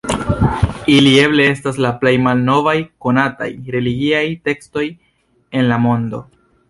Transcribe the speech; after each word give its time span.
Ili 0.93 1.09
eble 1.25 1.43
estas 1.55 1.77
la 1.85 1.91
plej 1.99 2.13
malnovaj 2.27 2.75
konataj 3.07 3.51
religiaj 3.77 4.25
tekstoj 4.49 4.87
en 5.61 5.71
la 5.75 5.79
mondo. 5.85 6.25